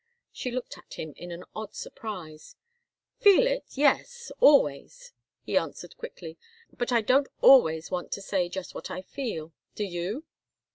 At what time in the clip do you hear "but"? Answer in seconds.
6.75-6.91